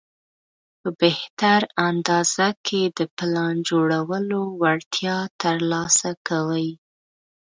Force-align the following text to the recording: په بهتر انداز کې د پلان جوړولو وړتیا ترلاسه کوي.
په 0.79 0.89
بهتر 1.01 1.61
انداز 1.87 2.33
کې 2.65 2.81
د 2.97 2.99
پلان 3.17 3.55
جوړولو 3.69 4.41
وړتیا 4.61 5.17
ترلاسه 5.41 6.09
کوي. 6.27 6.69